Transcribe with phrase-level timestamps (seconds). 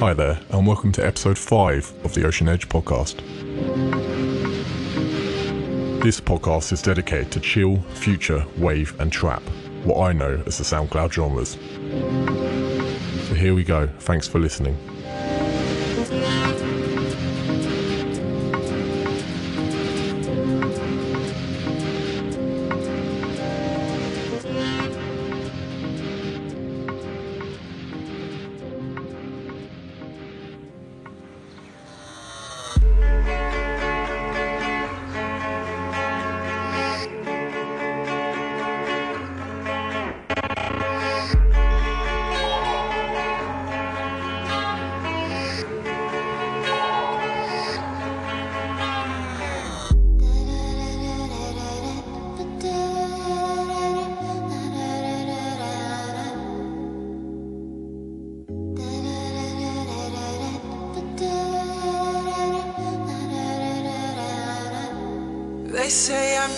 [0.00, 3.18] Hi there, and welcome to episode 5 of the Ocean Edge podcast.
[6.02, 9.42] This podcast is dedicated to chill, future, wave, and trap,
[9.84, 11.58] what I know as the SoundCloud genres.
[13.28, 13.88] So here we go.
[13.98, 14.78] Thanks for listening.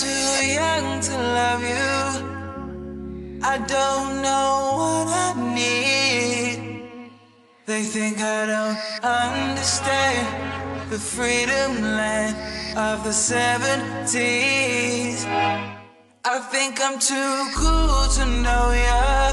[0.00, 1.96] Too young to love you.
[3.42, 6.56] I don't know what I need.
[7.64, 10.26] They think I don't understand
[10.90, 12.36] the freedom land
[12.76, 15.24] of the 70s.
[16.24, 19.32] I think I'm too cool to know ya.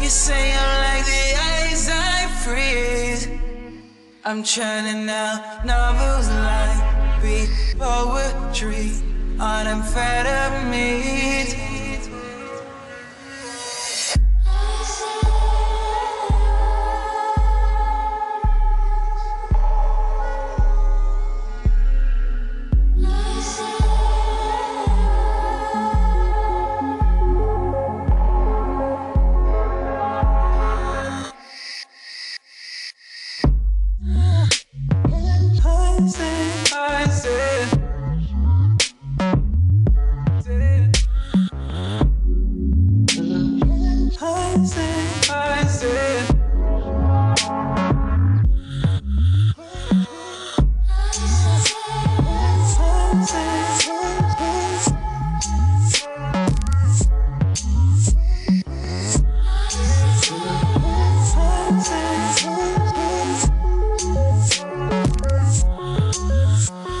[0.00, 1.26] You say I'm like the
[1.66, 3.26] ice I freeze.
[4.24, 6.80] I'm churning out novels like
[7.22, 11.54] beat poetry on amphetamines.
[11.54, 11.71] I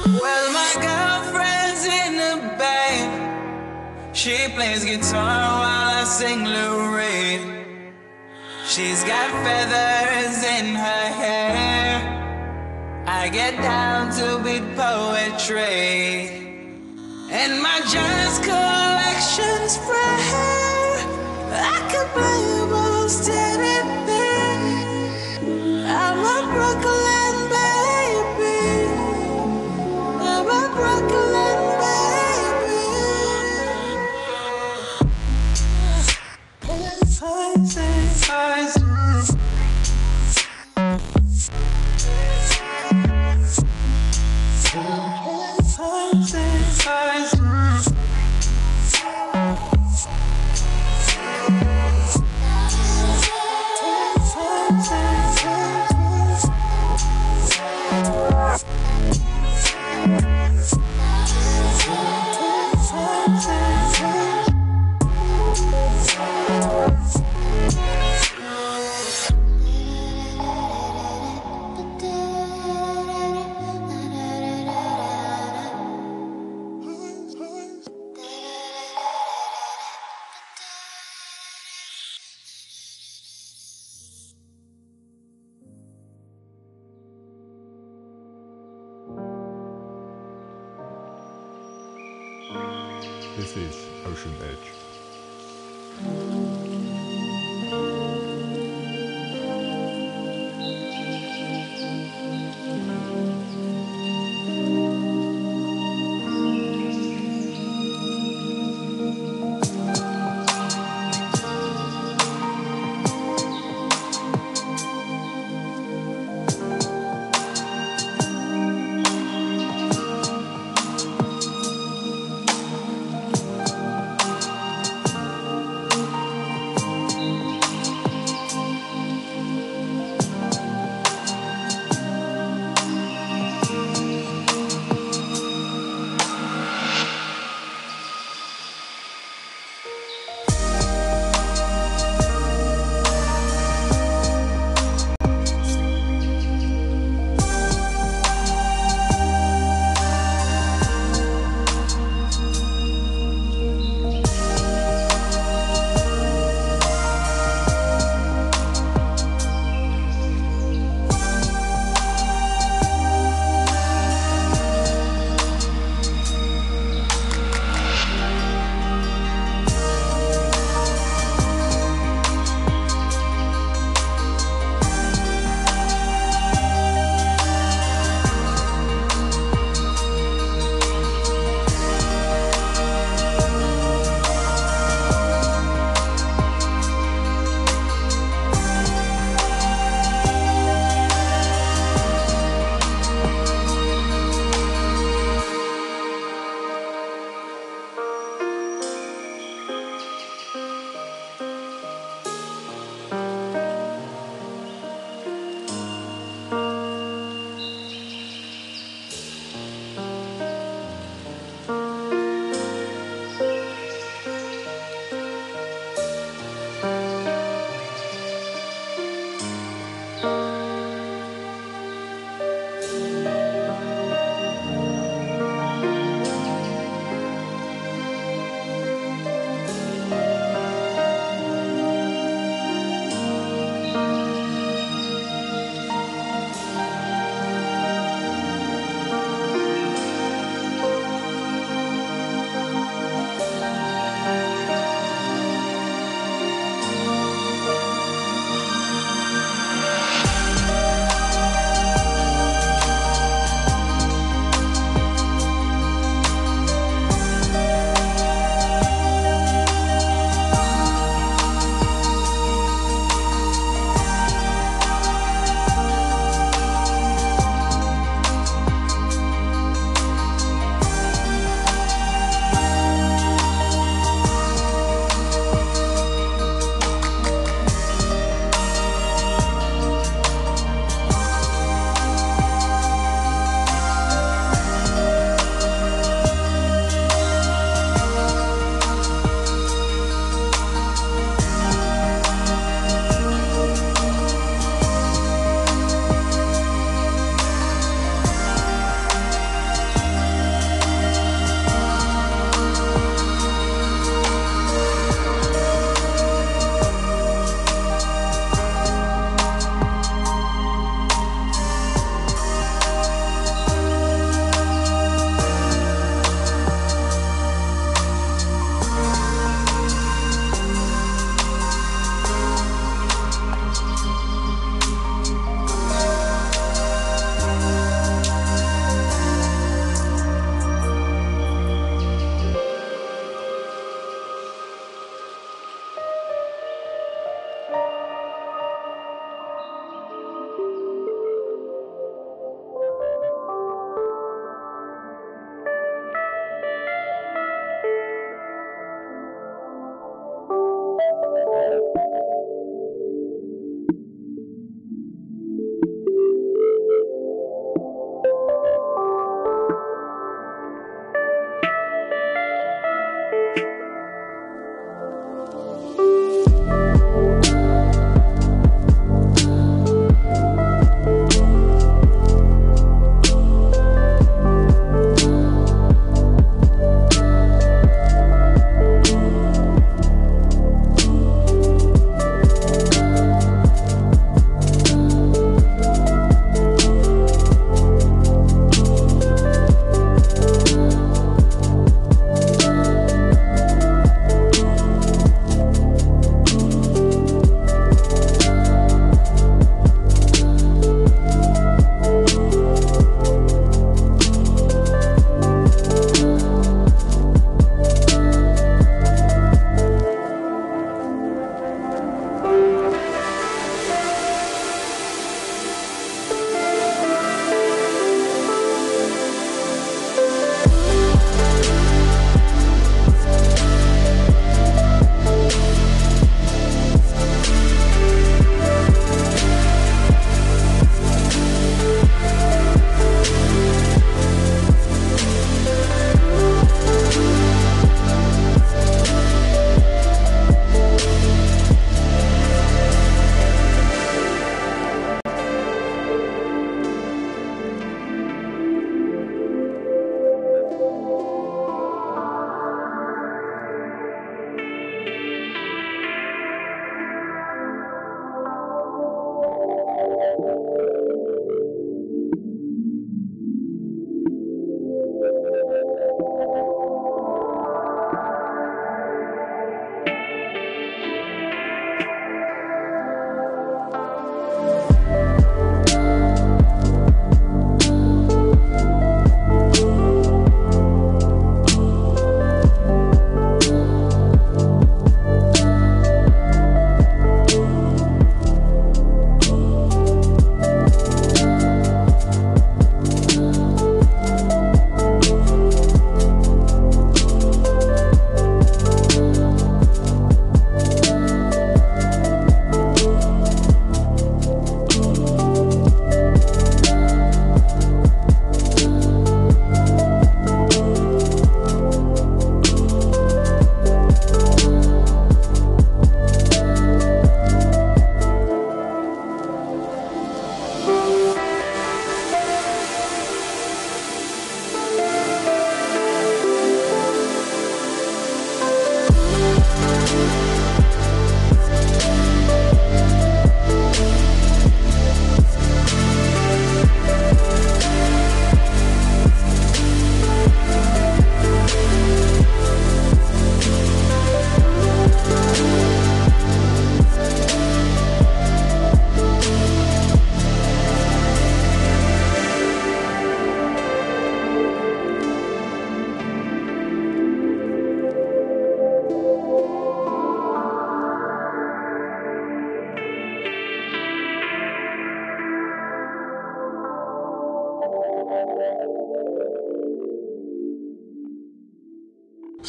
[0.04, 4.16] Well, my girlfriend's in the band.
[4.16, 6.82] She plays guitar while I sing Lou.
[8.74, 13.04] She's got feathers in her hair.
[13.06, 16.41] I get down to beat poetry.
[38.32, 39.51] Say,
[93.54, 94.81] This is Ocean Edge.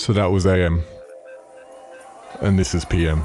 [0.03, 0.83] So that was AM.
[2.41, 3.23] And this is PM.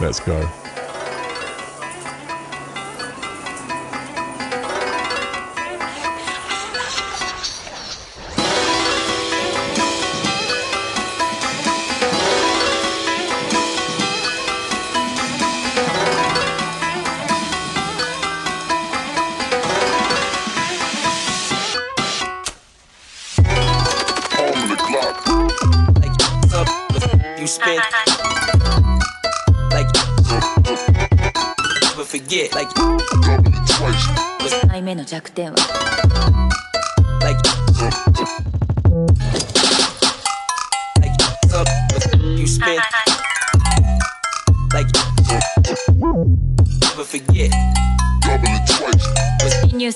[0.00, 0.65] Let's go.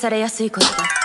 [0.00, 0.99] されやすいことだ。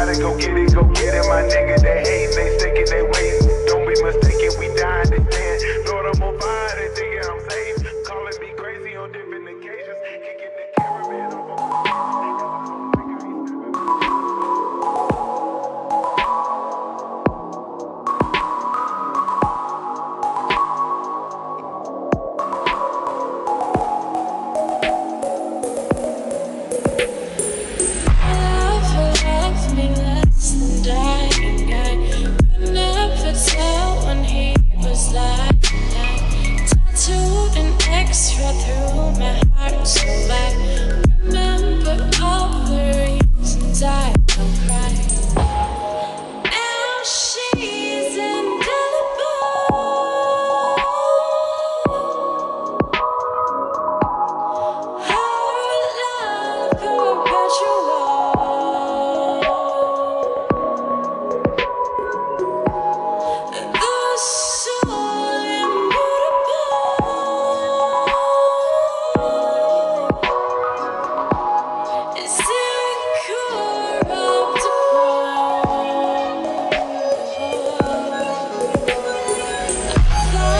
[0.00, 1.28] Gotta go get it, go get it.
[1.28, 3.02] My nigga, they hating, they sticking, they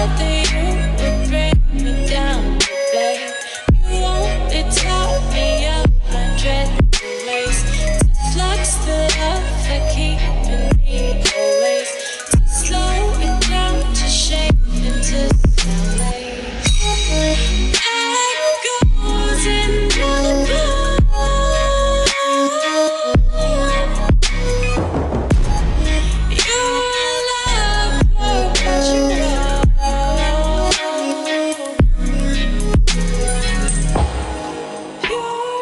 [0.07, 0.40] de.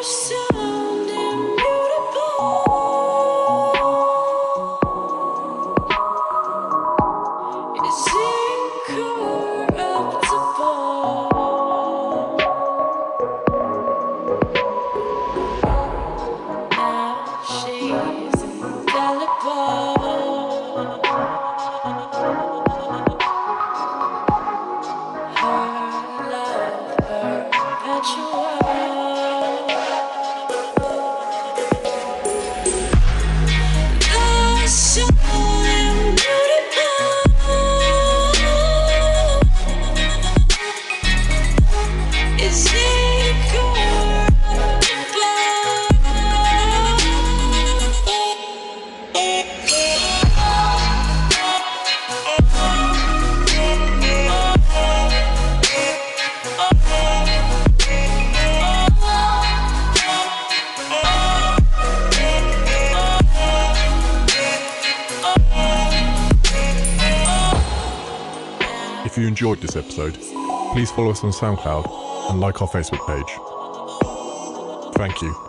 [0.03, 0.48] so
[69.99, 74.95] episode, please follow us on SoundCloud and like our Facebook page.
[74.95, 75.48] Thank you.